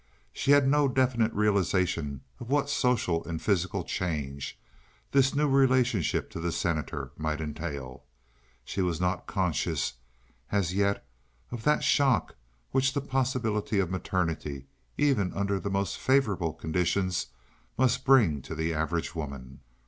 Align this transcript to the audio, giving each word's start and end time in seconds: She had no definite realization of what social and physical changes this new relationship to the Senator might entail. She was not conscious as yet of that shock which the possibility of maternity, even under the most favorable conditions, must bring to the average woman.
She 0.33 0.49
had 0.49 0.67
no 0.67 0.87
definite 0.87 1.31
realization 1.31 2.21
of 2.39 2.49
what 2.49 2.71
social 2.71 3.23
and 3.25 3.39
physical 3.39 3.83
changes 3.83 4.55
this 5.11 5.35
new 5.35 5.47
relationship 5.47 6.31
to 6.31 6.39
the 6.39 6.51
Senator 6.51 7.11
might 7.17 7.39
entail. 7.39 8.05
She 8.65 8.81
was 8.81 8.99
not 8.99 9.27
conscious 9.27 9.93
as 10.51 10.73
yet 10.73 11.05
of 11.51 11.61
that 11.65 11.83
shock 11.83 12.33
which 12.71 12.93
the 12.93 13.01
possibility 13.01 13.77
of 13.77 13.91
maternity, 13.91 14.65
even 14.97 15.31
under 15.35 15.59
the 15.59 15.69
most 15.69 15.99
favorable 15.99 16.53
conditions, 16.53 17.27
must 17.77 18.03
bring 18.03 18.41
to 18.41 18.55
the 18.55 18.73
average 18.73 19.13
woman. 19.13 19.59